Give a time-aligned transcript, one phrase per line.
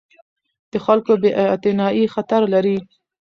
[0.71, 2.77] د خلکو بې اعتنايي خطر لري